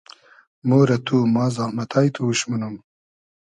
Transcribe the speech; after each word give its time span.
مۉ 0.67 0.81
رۂ 0.87 0.97
تو، 1.05 1.17
ما 1.33 1.45
زامئتای 1.55 2.07
تو 2.15 2.21
اوش 2.25 2.39
مونوم 2.49 2.75